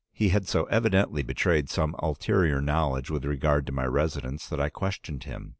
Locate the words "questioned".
4.69-5.25